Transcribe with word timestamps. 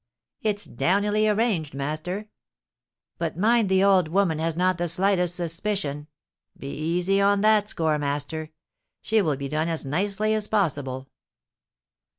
'It's 0.41 0.65
"downily" 0.65 1.31
arranged, 1.31 1.75
master.' 1.75 2.27
'But 3.19 3.37
mind 3.37 3.69
the 3.69 3.83
old 3.83 4.07
woman 4.07 4.39
has 4.39 4.55
not 4.57 4.79
the 4.79 4.87
slightest 4.87 5.35
suspicion.' 5.35 6.07
'Be 6.57 6.71
easy 6.73 7.21
on 7.21 7.41
that 7.41 7.69
score, 7.69 7.99
master; 7.99 8.49
she 9.03 9.21
will 9.21 9.35
be 9.35 9.47
done 9.47 9.69
as 9.69 9.85
nicely 9.85 10.33
as 10.33 10.47
possible.' 10.47 11.07